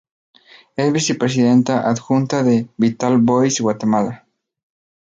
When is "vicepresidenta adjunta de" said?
0.91-2.67